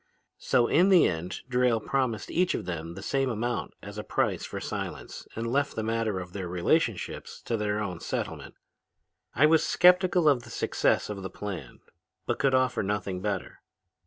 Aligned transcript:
"So 0.39 0.65
in 0.65 0.89
the 0.89 1.07
end 1.07 1.41
Drayle 1.47 1.79
promised 1.79 2.31
each 2.31 2.55
of 2.55 2.65
them 2.65 2.95
the 2.95 3.03
same 3.03 3.29
amount 3.29 3.75
as 3.83 3.99
a 3.99 4.03
price 4.03 4.43
for 4.43 4.59
silence 4.59 5.27
and 5.35 5.45
left 5.45 5.75
the 5.75 5.83
matter 5.83 6.19
of 6.19 6.33
their 6.33 6.47
relationships 6.47 7.39
to 7.43 7.55
their 7.55 7.79
own 7.79 7.99
settlement. 7.99 8.55
"I 9.35 9.45
was 9.45 9.63
skeptical 9.63 10.27
of 10.27 10.41
the 10.41 10.49
success 10.49 11.07
of 11.11 11.21
the 11.21 11.29
plan 11.29 11.81
but 12.25 12.39
could 12.39 12.55
offer 12.55 12.81
nothing 12.81 13.21
better. 13.21 13.61